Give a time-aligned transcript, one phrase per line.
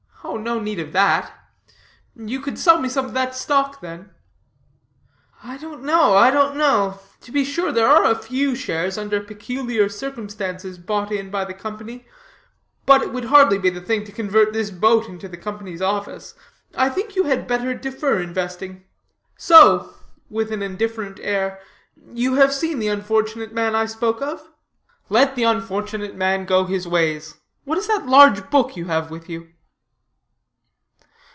[0.23, 1.33] "Oh, no need of that.
[2.15, 4.11] You could sell me some of that stock, then?"
[5.43, 6.99] "I don't know, I don't know.
[7.21, 11.55] To be sure, there are a few shares under peculiar circumstances bought in by the
[11.55, 12.05] Company;
[12.85, 16.33] but it would hardly be the thing to convert this boat into the Company's office.
[16.75, 18.85] I think you had better defer investing.
[19.37, 19.95] So,"
[20.29, 21.59] with an indifferent air,
[22.13, 24.49] "you have seen the unfortunate man I spoke of?"
[25.09, 27.35] "Let the unfortunate man go his ways.
[27.65, 29.49] What is that large book you have with you?"